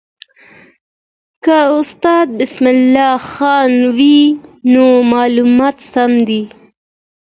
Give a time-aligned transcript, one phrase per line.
[1.43, 4.25] که استاد بسم الله خان وایي،
[4.71, 6.41] نو معلومات سم دي.